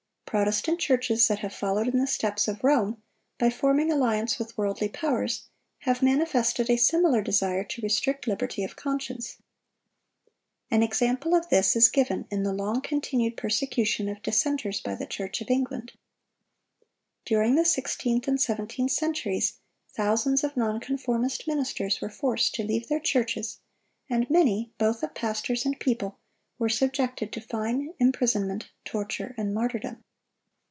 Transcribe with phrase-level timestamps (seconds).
[0.31, 3.03] Protestant churches that have followed in the steps of Rome
[3.37, 8.77] by forming alliance with worldly powers, have manifested a similar desire to restrict liberty of
[8.77, 9.39] conscience.
[10.69, 15.05] An example of this is given in the long continued persecution of dissenters by the
[15.05, 15.91] Church of England.
[17.25, 19.55] During the sixteenth and seventeenth centuries,
[19.89, 23.59] thousands of non conformist ministers were forced to leave their churches,
[24.09, 26.19] and many, both of pastors and people,
[26.57, 30.01] were subjected to fine, imprisonment, torture, and martyrdom.